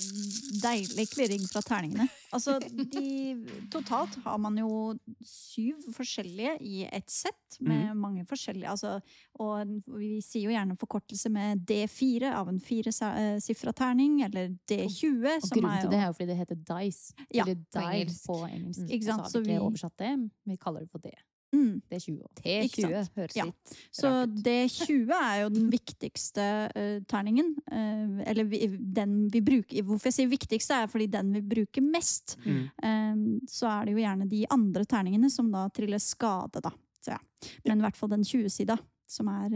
deilig 0.62 1.08
klirring 1.10 1.48
fra 1.50 1.64
terningene. 1.66 2.06
Altså, 2.36 2.60
de, 2.62 3.34
totalt 3.74 4.18
har 4.26 4.38
man 4.44 4.60
jo 4.62 4.94
syv 5.26 5.82
forskjellige 5.96 6.58
i 6.62 6.86
ett 6.86 7.10
sett, 7.10 7.42
med 7.64 7.96
mange 7.96 8.26
forskjellige 8.28 8.68
altså, 8.68 8.98
Og 9.40 9.70
vi 9.96 10.18
sier 10.20 10.50
jo 10.50 10.52
gjerne 10.52 10.76
forkortelse 10.76 11.30
med 11.32 11.62
D4 11.70 12.34
av 12.36 12.50
en 12.52 12.60
firesifra 12.60 13.72
terning, 13.72 14.20
eller 14.28 14.52
D20, 14.70 15.24
Og 15.24 15.48
og 15.48 15.54
grunnen 15.56 15.72
er 15.72 15.86
til 15.86 15.94
det 15.96 16.02
er 16.02 16.10
jo 16.10 16.18
fordi 16.18 16.28
det 16.34 16.42
heter 16.42 16.60
dice. 16.68 17.16
Ja, 17.30 17.46
eller 17.46 17.56
dice 17.56 18.28
på 18.28 18.42
engelsk. 18.44 18.84
Mm. 18.84 18.92
Ikke 18.92 19.08
så 19.08 19.14
sant, 19.14 19.24
har 19.24 19.32
så 19.32 19.46
vi 19.48 19.58
oversatt 19.62 19.98
det. 20.04 20.12
Vi 20.52 20.60
kaller 20.60 20.84
det 20.84 20.92
for 20.92 21.02
det. 21.08 21.16
Mm. 21.56 21.82
Det 21.90 21.98
er 21.98 22.04
20 22.04 22.30
T20 22.42 23.10
høres 23.20 23.38
Ja. 23.38 23.46
litt 23.48 23.78
Så 23.96 24.12
rart 24.12 24.34
ut. 24.34 24.42
D20 24.46 25.14
er 25.18 25.38
jo 25.42 25.52
den 25.56 25.70
viktigste 25.74 26.48
uh, 26.72 26.98
terningen. 27.12 27.54
Uh, 27.72 28.22
eller 28.26 28.50
vi, 28.52 28.62
den 28.70 29.18
vi 29.34 29.42
bruker 29.46 29.86
Hvorfor 29.86 30.12
jeg 30.12 30.18
sier 30.20 30.32
viktigste, 30.32 30.82
er 30.84 30.92
fordi 30.92 31.08
den 31.12 31.32
vi 31.36 31.44
bruker 31.56 31.86
mest. 31.86 32.38
Mm. 32.46 32.62
Uh, 32.84 33.48
så 33.50 33.70
er 33.72 33.88
det 33.88 33.96
jo 33.96 34.04
gjerne 34.04 34.30
de 34.32 34.44
andre 34.54 34.86
terningene 34.90 35.32
som 35.34 35.50
da 35.54 35.68
triller 35.74 36.02
skade, 36.04 36.64
da. 36.64 36.74
Så, 37.02 37.16
ja. 37.16 37.22
Men 37.66 37.82
i 37.82 37.88
hvert 37.88 37.98
fall 37.98 38.14
den 38.16 38.26
20-sida, 38.26 38.78
som 39.10 39.30
er 39.30 39.52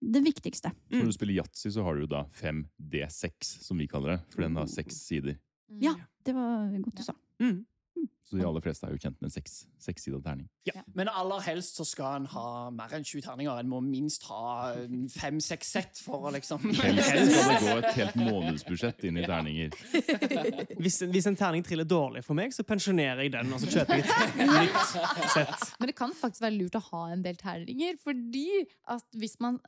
det 0.00 0.22
viktigste. 0.24 0.70
Så 0.72 0.96
når 0.96 1.10
du 1.10 1.16
spiller 1.16 1.36
yatzy, 1.42 1.68
så 1.74 1.84
har 1.84 1.96
du 1.96 2.06
jo 2.06 2.10
da 2.10 2.22
5D6, 2.40 3.50
som 3.66 3.80
vi 3.80 3.88
kaller 3.90 4.16
det. 4.16 4.20
For 4.32 4.46
den 4.46 4.56
har 4.56 4.70
seks 4.70 5.02
sider. 5.04 5.36
Ja, 5.80 5.92
det 6.24 6.34
var 6.34 6.70
godt 6.80 6.96
du 6.96 7.04
sa. 7.04 7.14
Mm. 7.42 7.60
Så 8.28 8.36
de 8.38 8.44
aller 8.46 8.62
fleste 8.62 8.86
er 8.86 8.92
jo 8.94 8.98
kjent 9.02 9.16
med 9.20 9.26
en 9.26 9.32
seks- 9.34 9.64
sekssida 9.82 10.20
terning. 10.22 10.46
Ja, 10.68 10.82
Men 10.94 11.08
aller 11.08 11.40
helst 11.42 11.76
så 11.80 11.84
skal 11.88 12.20
en 12.20 12.26
ha 12.30 12.70
mer 12.70 12.92
enn 12.94 13.02
20 13.02 13.22
terninger. 13.24 13.58
En 13.58 13.68
må 13.72 13.80
minst 13.82 14.22
ha 14.28 14.74
fem-seks 15.10 15.66
sett 15.74 15.98
for 15.98 16.28
å 16.28 16.30
liksom 16.36 16.62
Helst 16.84 17.08
skal 17.10 17.48
det 17.50 17.56
gå 17.64 17.74
et 17.80 17.96
helt 17.96 18.18
månedsbudsjett 18.20 19.02
inn 19.08 19.18
i 19.18 19.24
terninger. 19.32 19.74
Hvis, 20.78 21.00
hvis 21.10 21.26
en 21.26 21.38
terning 21.40 21.64
triller 21.66 21.88
dårlig 21.90 22.22
for 22.22 22.38
meg, 22.38 22.54
så 22.54 22.62
pensjonerer 22.68 23.24
jeg 23.26 23.32
den, 23.34 23.50
og 23.56 23.64
så 23.64 23.72
kjøper 23.72 23.98
jeg 23.98 24.06
et 24.06 24.38
nytt 24.60 25.34
sett. 25.34 25.66
Men 25.80 25.90
det 25.90 25.96
kan 25.98 26.14
faktisk 26.14 26.44
være 26.46 26.58
lurt 26.60 26.78
å 26.78 26.84
ha 26.92 27.02
en 27.16 27.26
del 27.26 27.40
terninger, 27.40 27.98
fordi 28.04 28.46
at 28.94 29.06
hvis 29.18 29.34
man 29.42 29.58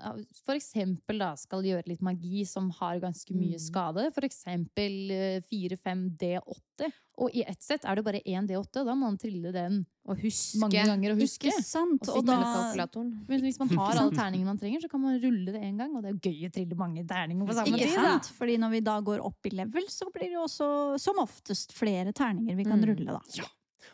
eksempel 0.54 1.18
da 1.18 1.32
skal 1.40 1.66
gjøre 1.66 1.88
litt 1.90 2.02
magi 2.06 2.44
som 2.46 2.70
har 2.78 3.02
ganske 3.02 3.34
mye 3.34 3.58
Mm. 3.58 3.60
skade, 3.66 4.06
for 4.14 4.24
eksempel 4.24 5.10
4-5D8, 5.50 6.88
og 7.22 7.34
i 7.36 7.42
ett 7.46 7.60
sett 7.62 7.84
er 7.84 7.98
det 7.98 8.04
bare 8.06 8.20
1 8.42 8.48
D8, 8.50 8.82
da 8.84 8.94
må 8.94 9.08
man 9.08 9.18
trille 9.20 9.52
den 9.54 9.80
og 10.04 10.18
huske. 10.18 10.58
mange 10.60 10.82
ganger 10.88 11.14
og 11.14 11.20
huske. 11.22 11.46
Ikke 11.48 11.62
sant? 11.64 12.08
Og 12.10 12.18
Og 12.18 12.26
da. 12.26 12.86
Men 13.28 13.40
hvis 13.44 13.58
man 13.60 13.68
har 13.76 13.92
alle 14.02 14.16
terningene 14.16 14.50
man 14.50 14.58
trenger, 14.58 14.82
så 14.82 14.90
kan 14.90 15.00
man 15.00 15.18
rulle 15.22 15.52
det 15.54 15.62
en 15.62 15.78
gang, 15.78 15.94
og 15.96 16.02
det 16.02 16.10
er 16.12 16.30
gøy 16.30 16.48
å 16.48 16.52
trille 16.52 16.78
mange 16.78 17.04
terninger 17.06 17.46
på 17.46 17.54
samme 17.54 17.78
tid. 17.78 17.94
da. 17.94 18.02
sant? 18.18 18.30
Fordi 18.38 18.56
når 18.58 18.70
vi 18.74 18.80
da 18.80 19.00
går 19.00 19.24
opp 19.24 19.46
i 19.46 19.54
level, 19.62 19.86
så 19.88 20.10
blir 20.12 20.28
det 20.28 20.36
jo 20.36 20.44
også 20.48 20.70
som 21.00 21.22
oftest 21.22 21.72
flere 21.72 22.12
terninger 22.12 22.56
vi 22.56 22.64
kan 22.64 22.80
Mm. 22.80 22.88
rulle, 22.90 23.12
da. 23.18 23.44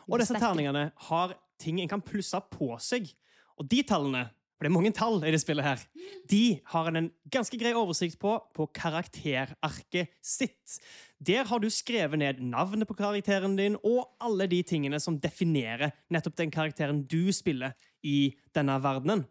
Og 0.09 0.19
disse 0.19 0.33
terningene 0.33 0.91
har 0.95 1.35
ting 1.59 1.79
en 1.81 1.87
kan 1.87 2.01
plusse 2.01 2.39
på 2.49 2.79
seg. 2.79 3.13
Og 3.59 3.67
de 3.67 3.83
tallene, 3.83 4.29
for 4.59 4.67
det 4.67 4.73
er 4.73 4.75
mange 4.75 4.91
tall 4.91 5.21
i 5.23 5.31
det 5.31 5.39
spillet 5.39 5.63
her, 5.63 5.83
de 6.27 6.59
har 6.67 6.89
en 6.91 7.05
ganske 7.31 7.55
grei 7.61 7.71
oversikt 7.79 8.17
på 8.19 8.33
på 8.51 8.65
karakterarket 8.75 10.11
sitt. 10.19 10.75
Der 11.23 11.47
har 11.47 11.63
du 11.63 11.69
skrevet 11.71 12.19
ned 12.19 12.41
navnet 12.43 12.87
på 12.89 12.97
karakteren 12.99 13.55
din 13.55 13.77
og 13.79 14.11
alle 14.19 14.49
de 14.51 14.59
tingene 14.67 14.99
som 14.99 15.15
definerer 15.15 15.95
nettopp 16.11 16.35
den 16.41 16.51
karakteren 16.51 17.05
du 17.07 17.31
spiller 17.31 17.71
i 18.03 18.35
denne 18.51 18.75
verdenen. 18.83 19.23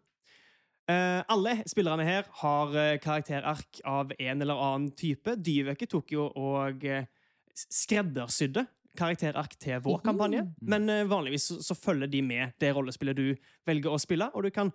Eh, 0.88 1.20
alle 1.28 1.58
spillerne 1.68 2.08
her 2.08 2.24
har 2.40 2.72
eh, 2.72 2.96
karakterark 2.96 3.82
av 3.84 4.16
en 4.16 4.40
eller 4.40 4.64
annen 4.64 4.90
type. 4.96 5.36
Dyveke 5.36 5.84
tok 5.92 6.16
jo 6.16 6.30
og 6.32 6.88
eh, 6.88 7.04
skreddersydde 7.52 8.64
karakterark 8.98 9.58
til 9.60 9.82
vår 9.84 10.00
kampanje. 10.06 10.46
Men 10.60 10.88
eh, 10.88 11.04
vanligvis 11.08 11.50
så, 11.64 11.76
følger 11.76 12.08
de 12.08 12.22
med 12.24 12.56
det 12.60 12.72
rollespillet 12.76 13.18
du 13.20 13.28
velger 13.68 13.92
å 13.92 14.00
spille, 14.00 14.30
og 14.32 14.48
du 14.48 14.50
kan 14.54 14.72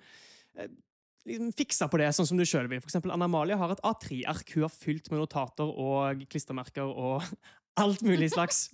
liksom 1.28 1.54
fikse 1.56 1.88
på 1.90 2.00
det 2.02 2.10
sånn 2.16 2.30
som 2.30 2.40
du 2.40 2.46
sjøl 2.48 2.70
vil. 2.72 2.82
For 2.84 2.92
eksempel 2.92 3.14
Anna-Malia 3.16 3.58
har 3.60 3.74
et 3.74 3.84
A3-ark 3.88 4.56
hun 4.56 4.68
har 4.68 4.74
fylt 4.74 5.10
med 5.12 5.24
notater 5.24 5.70
og 5.70 6.24
klistremerker 6.32 6.88
og 6.90 7.24
alt 7.84 8.04
mulig 8.06 8.32
slags. 8.34 8.68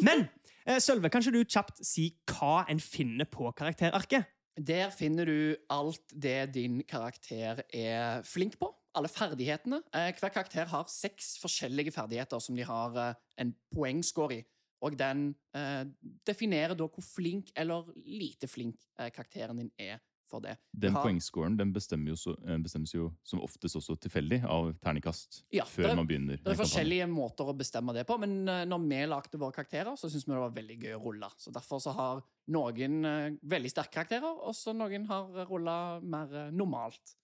Men 0.00 0.26
eh, 0.64 0.80
Sølve, 0.82 1.10
kan 1.12 1.24
ikke 1.24 1.36
du 1.36 1.44
kjapt 1.44 1.82
si 1.84 2.10
hva 2.30 2.64
en 2.70 2.82
finner 2.82 3.28
på 3.30 3.50
karakterarket? 3.56 4.32
Der 4.56 4.88
finner 4.88 5.28
du 5.28 5.56
alt 5.68 6.14
det 6.16 6.54
din 6.54 6.80
karakter 6.88 7.60
er 7.68 8.22
flink 8.24 8.56
på. 8.60 8.70
Alle 8.96 9.10
ferdighetene. 9.12 9.82
Eh, 9.92 10.12
hver 10.16 10.32
karakter 10.32 10.70
har 10.70 10.86
seks 10.88 11.34
forskjellige 11.42 11.92
ferdigheter 11.92 12.40
som 12.40 12.56
de 12.56 12.64
har 12.64 12.96
eh, 13.02 13.16
en 13.42 13.52
poengscore 13.74 14.40
i. 14.40 14.44
og 14.84 14.92
den 14.96 15.30
eh, 15.56 15.84
definerer 16.28 16.76
da 16.76 16.86
hvor 16.86 17.04
flink 17.04 17.48
eller 17.56 17.88
lite 18.04 18.46
flink 18.48 18.76
eh, 19.00 19.08
karakteren 19.10 19.56
din 19.56 19.70
er 19.80 19.98
for 20.28 20.40
det. 20.44 20.56
Den 20.72 20.92
har- 20.92 21.02
poengscoren 21.06 21.56
den 21.56 21.72
bestemmer 21.72 22.08
jo 22.12 22.16
så, 22.16 22.34
eh, 22.48 22.56
bestemmes 22.58 22.92
jo 22.94 23.12
som 23.24 23.40
oftest 23.40 23.76
også 23.76 23.96
tilfeldig 23.98 24.44
av 24.44 24.74
terningkast 24.80 25.44
Ja, 25.52 25.64
før 25.64 25.90
er- 25.90 25.96
man 25.96 26.06
begynner. 26.06 26.36
Det 26.42 26.52
er 26.52 26.64
forskjellige 26.64 27.08
måter 27.08 27.44
å 27.46 27.56
bestemme 27.56 27.92
det 27.94 28.06
på, 28.06 28.18
men 28.18 28.48
eh, 28.48 28.64
når 28.64 28.78
vi 28.88 29.06
lagde 29.06 29.38
våre 29.38 29.52
karakterer, 29.52 29.96
så 29.96 30.08
syntes 30.10 30.26
vi 30.26 30.32
det 30.34 30.40
var 30.40 30.50
veldig 30.50 30.78
gøy 30.82 30.94
å 30.96 31.02
rulle. 31.04 31.30
Så 31.38 31.50
derfor 31.52 31.78
så 31.80 31.92
har 31.94 32.22
noen 32.48 33.04
eh, 33.04 33.30
veldig 33.44 33.70
sterke 33.70 33.92
karakterer, 33.92 34.36
og 34.46 34.54
så 34.54 34.72
noen 34.74 35.06
har 35.06 35.46
rulla 35.46 36.00
mer 36.02 36.50
normalt. 36.52 37.14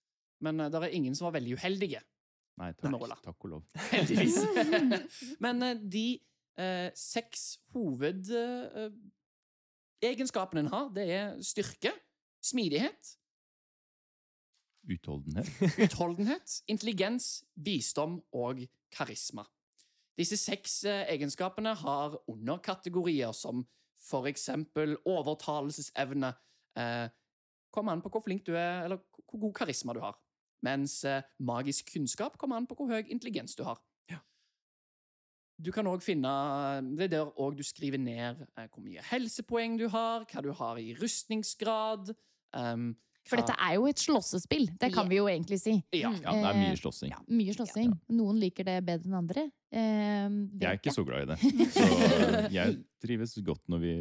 Men 0.41 0.57
det 0.57 0.73
er 0.75 0.89
ingen 0.93 1.15
som 1.15 1.31
var 1.31 1.39
veldig 1.39 1.53
uheldige, 1.57 2.01
Nei, 2.59 2.71
takk, 2.73 3.21
takk 3.23 3.45
og 3.45 3.49
lov. 3.49 3.63
heldigvis. 3.93 4.37
men 5.43 5.89
de 5.89 6.19
eh, 6.57 6.89
seks 6.97 7.57
hovedegenskapene 7.73 10.61
eh, 10.61 10.65
en 10.65 10.71
har, 10.73 10.89
det 10.93 11.07
er 11.09 11.37
styrke, 11.45 11.93
smidighet, 12.43 13.17
Utholdenhet. 14.83 15.47
utholdenhet, 15.79 16.57
intelligens, 16.67 17.45
visdom 17.55 18.17
og 18.35 18.59
karisma. 18.91 19.45
Disse 20.19 20.37
seks 20.37 20.81
eh, 20.83 21.05
egenskapene 21.13 21.71
har 21.79 22.17
underkategorier 22.29 23.31
som 23.31 23.63
for 24.03 24.27
eksempel 24.27 24.97
overtalelsesevne. 25.07 26.33
Eh, 26.75 27.07
kommer 27.73 27.95
an 27.95 28.03
på 28.03 28.11
hvor 28.13 28.21
flink 28.25 28.43
du 28.45 28.51
er, 28.59 28.83
eller 28.83 28.99
hvor 29.23 29.39
god 29.47 29.53
karisma 29.53 29.95
du 29.95 30.01
har. 30.03 30.19
Mens 30.63 30.99
eh, 31.07 31.23
magisk 31.39 31.93
kunnskap 31.95 32.37
kommer 32.37 32.59
an 32.59 32.67
på 32.67 32.75
hvor 32.75 32.91
høy 32.91 33.07
intelligens 33.07 33.55
du 33.55 33.63
har. 33.63 33.79
Du 35.63 35.69
kan 35.71 35.85
òg 35.87 36.01
finne 36.01 36.29
Det 36.97 37.05
er 37.05 37.11
der 37.13 37.29
òg 37.39 37.55
du 37.55 37.63
skriver 37.63 38.01
ned 38.01 38.41
eh, 38.57 38.67
hvor 38.67 38.83
mye 38.83 39.03
helsepoeng 39.13 39.77
du 39.79 39.87
har, 39.87 40.25
hva 40.27 40.43
du 40.43 40.51
har 40.51 40.81
i 40.81 40.93
rustningsgrad. 40.99 42.11
Um, 42.53 42.91
For 43.25 43.39
dette 43.39 43.53
er 43.55 43.75
jo 43.77 43.85
et 43.87 44.01
slåssespill, 44.03 44.65
det 44.81 44.89
kan 44.93 45.07
vi 45.07 45.15
jo 45.15 45.29
egentlig 45.31 45.55
si. 45.61 45.77
Ja. 45.95 46.09
Ja, 46.21 46.33
det 46.35 46.47
er 46.49 46.57
mye 46.59 46.71
Eh, 46.73 46.79
slåssing. 46.81 47.09
Ja, 47.13 47.19
mye 47.31 47.53
slåssing. 47.55 47.93
Noen 48.11 48.39
liker 48.41 48.67
det 48.67 48.75
bedre 48.83 49.07
enn 49.07 49.15
andre. 49.21 49.45
Eh, 49.71 50.27
Jeg 50.59 50.67
er 50.67 50.75
ikke 50.77 50.89
ikke 50.91 50.95
så 50.97 51.05
glad 51.07 51.23
i 51.23 51.29
det. 51.31 51.37
Så 51.73 52.51
jeg 52.51 52.75
trives 53.01 53.35
godt 53.47 53.63
når 53.71 53.79
vi 53.85 53.93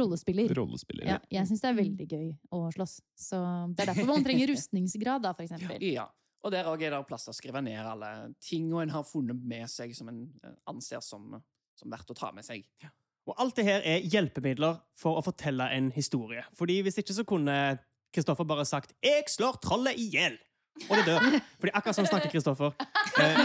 Rollespiller. 0.00 0.54
rollespiller. 0.56 1.04
Ja, 1.06 1.18
jeg 1.30 1.46
syns 1.50 1.60
det 1.62 1.68
er 1.70 1.76
veldig 1.82 2.06
gøy 2.08 2.30
å 2.56 2.62
slåss. 2.72 2.94
Så 3.14 3.42
det 3.76 3.84
er 3.84 3.92
derfor 3.92 4.08
man 4.08 4.24
trenger 4.24 4.48
rustningsgrad, 4.54 5.22
da, 5.28 5.34
for 5.36 5.44
eksempel. 5.44 5.76
Ja. 5.84 6.08
Og 6.46 6.52
der 6.54 6.64
òg 6.70 6.80
er 6.86 6.92
det 6.96 7.06
plass 7.08 7.24
til 7.26 7.32
å 7.34 7.36
skrive 7.36 7.60
ned 7.64 7.80
alle 7.84 8.10
tingene 8.40 8.82
en 8.86 8.90
har 8.94 9.04
funnet 9.04 9.36
med 9.42 9.68
seg 9.68 9.92
som 9.98 10.08
en 10.08 10.24
eh, 10.44 10.56
anser 10.72 11.00
som, 11.04 11.42
som 11.76 11.90
verdt 11.92 12.10
å 12.10 12.16
ta 12.16 12.32
med 12.32 12.44
seg. 12.46 12.64
Og 13.26 13.34
alt 13.42 13.56
det 13.58 13.64
her 13.66 13.82
er 13.84 14.04
hjelpemidler 14.06 14.78
for 14.98 15.18
å 15.18 15.24
fortelle 15.26 15.66
en 15.74 15.90
historie. 15.94 16.44
Fordi 16.54 16.80
hvis 16.86 16.98
ikke 17.02 17.16
så 17.16 17.24
kunne 17.26 17.78
Kristoffer 18.14 18.44
bare 18.48 18.64
sagt 18.64 18.92
'Jeg 19.02 19.24
slår 19.28 19.58
trollet 19.60 19.98
i 19.98 20.08
hjel', 20.14 20.38
og 20.90 20.96
det 20.96 21.04
dør. 21.06 21.20
Fordi 21.60 21.72
akkurat 21.74 21.96
sånn 21.96 22.06
snakker 22.06 22.30
Kristoffer. 22.30 22.72
Eh, 23.18 23.36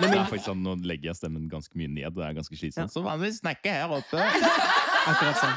Det 0.00 0.10
er 0.12 0.24
faktisk 0.28 0.44
sånn, 0.50 0.62
Nå 0.62 0.74
legger 0.84 1.10
jeg 1.10 1.16
stemmen 1.16 1.48
ganske 1.48 1.72
mye 1.74 1.88
ned. 1.88 2.14
Det 2.14 2.24
er 2.24 2.34
ganske 2.36 2.56
slitsomt. 2.56 2.92
Så 2.92 3.02
vanligvis 3.02 3.40
snakker 3.40 3.70
her 3.72 3.88
oppe. 3.88 4.20
akkurat 5.10 5.36
sånn. 5.40 5.56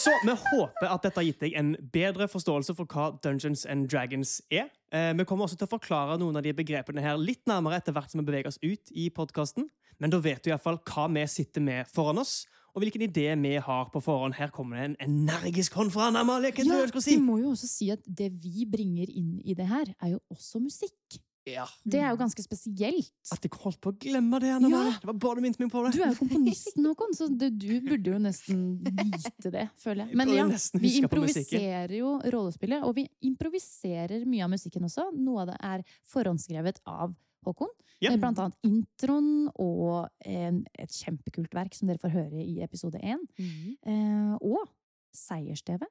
Så 0.00 0.12
vi 0.24 0.32
håper 0.32 0.86
at 0.88 1.02
dette 1.02 1.20
har 1.20 1.26
gitt 1.26 1.40
deg 1.40 1.56
en 1.60 1.74
bedre 1.92 2.28
forståelse 2.30 2.74
for 2.76 2.88
hva 2.88 3.10
Dungeons 3.20 3.66
and 3.66 3.88
Dragons 3.90 4.40
er. 4.50 4.70
Eh, 4.92 5.12
vi 5.12 5.24
kommer 5.24 5.44
også 5.44 5.58
til 5.60 5.68
å 5.68 5.74
forklare 5.74 6.18
noen 6.18 6.36
av 6.36 6.42
de 6.46 6.54
begrepene 6.56 7.02
her 7.04 7.18
litt 7.20 7.42
nærmere 7.50 7.76
etter 7.76 7.92
hvert 7.92 8.10
som 8.10 8.22
vi 8.22 8.30
beveger 8.30 8.48
oss 8.48 8.60
ut 8.62 8.92
i 8.96 9.10
podkasten. 9.10 9.68
Men 10.00 10.12
da 10.12 10.20
vet 10.24 10.42
du 10.44 10.50
iallfall 10.50 10.80
hva 10.88 11.06
vi 11.12 11.26
sitter 11.28 11.64
med 11.64 11.88
foran 11.92 12.22
oss, 12.22 12.42
og 12.70 12.84
hvilken 12.84 13.02
idé 13.02 13.26
vi 13.40 13.56
har 13.58 13.88
på 13.90 14.00
forhånd. 14.04 14.36
Her 14.38 14.52
kommer 14.54 14.78
det 14.78 14.84
en 14.90 14.98
energisk 15.08 15.74
hånd 15.74 15.90
fra 15.92 16.06
Anna 16.08 16.22
Amalie. 16.22 16.52
Hva 16.54 16.82
er 16.84 16.92
du 16.94 17.00
si? 17.02 17.16
må 17.18 17.40
jo 17.40 17.50
også 17.54 17.66
si 17.66 17.90
at 17.90 18.04
det 18.06 18.30
vi 18.40 18.62
bringer 18.70 19.10
inn 19.10 19.40
i 19.42 19.56
det 19.58 19.66
her, 19.66 19.90
er 20.00 20.14
jo 20.14 20.20
også 20.30 20.62
musikk. 20.62 21.18
Ja. 21.48 21.64
Det 21.88 21.98
er 21.98 22.12
jo 22.12 22.18
ganske 22.20 22.42
spesielt. 22.44 23.08
At 23.32 23.42
jeg 23.42 23.50
holdt 23.62 23.80
på 23.82 23.90
å 23.90 23.96
glemme 23.98 24.38
det. 24.42 24.52
Anna 24.54 24.68
Ja. 24.68 24.76
Amalie. 24.76 24.98
Det 25.00 25.08
var 25.08 25.16
bare 25.24 25.40
du 25.40 25.42
minnet 25.46 25.58
meg 25.58 25.70
på 25.72 25.82
det. 25.86 25.92
Du 25.96 26.02
er 26.04 26.12
jo 26.12 26.18
komponisten, 26.20 26.86
Håkon, 26.86 27.14
så 27.16 27.28
du, 27.32 27.46
du 27.50 27.80
burde 27.88 28.12
jo 28.12 28.18
nesten 28.22 28.60
vite 28.84 29.50
det, 29.50 29.64
føler 29.80 30.06
jeg. 30.06 30.18
Men 30.20 30.30
ja, 30.36 30.44
vi 30.76 30.92
improviserer 31.00 31.96
jo 31.96 32.12
rollespillet, 32.22 32.84
og 32.86 32.94
vi 33.00 33.08
improviserer 33.26 34.28
mye 34.28 34.46
av 34.46 34.52
musikken 34.52 34.86
også. 34.86 35.08
Noe 35.16 35.42
av 35.42 35.50
det 35.50 35.58
er 35.72 35.84
forhåndsskrevet 36.12 36.84
av 36.86 37.16
Håkon. 37.46 37.70
Ja. 38.00 38.12
Eh, 38.12 38.18
Blant 38.20 38.38
annet 38.40 38.56
introen 38.66 39.48
og 39.60 40.08
en, 40.24 40.62
et 40.80 40.92
kjempekult 40.94 41.54
verk 41.56 41.74
som 41.76 41.90
dere 41.90 42.00
får 42.02 42.14
høre 42.14 42.44
i 42.44 42.60
episode 42.64 43.00
én. 43.02 43.22
Eh, 43.40 44.34
og 44.40 44.68
seierstevet. 45.16 45.88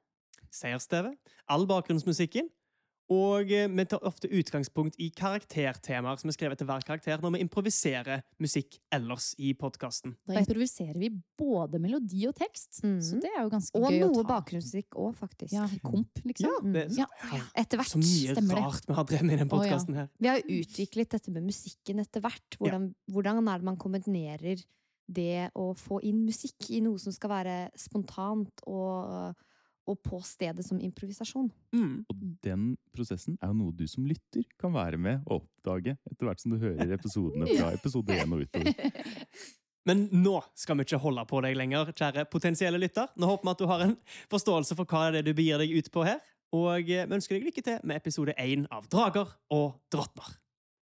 Seierstevet. 0.50 1.14
All 1.50 1.66
bakgrunnsmusikken. 1.70 2.48
Og 3.10 3.50
eh, 3.50 3.66
vi 3.66 3.84
tar 3.90 4.04
ofte 4.06 4.28
utgangspunkt 4.30 4.98
i 5.02 5.08
karaktertemaer 5.16 6.20
som 6.20 6.30
er 6.30 6.36
skrevet 6.36 6.60
til 6.60 6.68
hver 6.68 6.84
karakter, 6.86 7.18
når 7.18 7.34
vi 7.34 7.42
improviserer 7.42 8.22
musikk 8.42 8.78
ellers 8.94 9.32
i 9.42 9.50
podkasten. 9.58 10.14
Da 10.30 10.38
improviserer 10.38 10.94
vi 11.00 11.10
både 11.38 11.80
melodi 11.82 12.22
og 12.30 12.36
tekst, 12.38 12.82
mm. 12.84 12.98
så 13.02 13.18
det 13.22 13.32
er 13.32 13.42
jo 13.42 13.50
ganske 13.56 13.74
Og 13.74 13.86
gøy 13.88 13.98
å 13.98 14.04
ta. 14.04 14.06
Og 14.06 14.14
noe 14.14 14.28
bakgrunnsmusikk 14.30 14.98
òg, 15.02 15.12
faktisk. 15.18 15.54
Ja, 15.56 15.66
komp, 15.82 16.22
liksom. 16.22 16.46
Ja, 16.46 16.74
det, 16.78 16.86
Ja. 17.00 17.08
Etter 17.58 17.80
hvert. 17.80 17.90
Så 17.90 18.02
mye 18.02 18.36
rart 18.38 18.84
det. 18.84 18.92
vi 18.92 18.98
har 19.00 19.08
drevet 19.10 19.26
med 19.26 19.34
i 19.34 19.40
denne 19.40 19.50
podkasten 19.56 19.98
her. 19.98 20.10
Vi 20.20 20.30
har 20.30 20.44
utviklet 20.60 21.16
dette 21.16 21.34
med 21.34 21.48
musikken 21.50 22.04
etter 22.04 22.22
hvert. 22.22 22.60
Hvordan, 22.60 22.92
hvordan 23.10 23.42
er 23.42 23.58
det 23.58 23.72
man 23.72 23.80
kombinerer 23.80 24.62
det 25.10 25.50
å 25.58 25.72
få 25.74 25.98
inn 26.06 26.22
musikk 26.22 26.70
i 26.70 26.78
noe 26.84 27.00
som 27.02 27.14
skal 27.14 27.32
være 27.32 27.56
spontant 27.78 28.62
og, 28.70 29.34
og 29.90 30.00
på 30.06 30.20
stedet 30.24 30.64
som 30.66 30.80
improvisasjon? 30.80 31.48
Mm. 31.74 31.94
Og 32.10 32.26
den 32.44 32.66
prosessen 32.94 33.38
er 33.40 33.52
jo 33.52 33.58
noe 33.58 33.76
du 33.76 33.86
som 33.90 34.06
lytter 34.08 34.46
kan 34.60 34.74
være 34.74 35.00
med 35.00 35.24
og 35.26 35.42
oppdage 35.42 35.96
etter 36.10 36.28
hvert 36.28 36.42
som 36.42 36.54
du 36.54 36.60
hører 36.62 36.94
episodene 36.96 37.48
fra 37.56 37.72
episode 37.76 38.16
1 38.16 38.36
og 38.36 38.46
utover. 38.46 39.26
Men 39.88 40.04
nå 40.12 40.34
skal 40.58 40.76
vi 40.76 40.84
ikke 40.84 41.00
holde 41.00 41.24
på 41.28 41.40
deg 41.44 41.56
lenger, 41.56 41.92
kjære 41.96 42.26
potensielle 42.30 42.78
lytter. 42.80 43.08
Nå 43.16 43.30
håper 43.30 43.48
vi 43.48 43.54
at 43.54 43.62
du 43.62 43.70
har 43.70 43.86
en 43.86 43.96
forståelse 44.32 44.76
for 44.78 44.88
hva 44.88 45.08
det 45.10 45.22
er 45.22 45.30
du 45.30 45.32
begir 45.36 45.62
deg 45.62 45.72
ut 45.72 45.88
på 45.92 46.04
her. 46.06 46.20
Og 46.56 46.84
vi 46.84 46.98
ønsker 47.00 47.38
deg 47.38 47.48
lykke 47.48 47.64
til 47.64 47.80
med 47.86 48.00
episode 48.00 48.34
1 48.36 48.68
av 48.74 48.88
Drager 48.92 49.32
og 49.54 49.80
drottner. 49.92 50.34